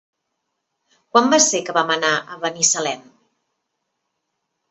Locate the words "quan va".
1.15-1.39